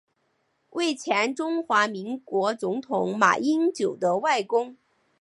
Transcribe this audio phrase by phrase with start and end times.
[0.71, 4.75] 为前中华民国总统马英九的外公。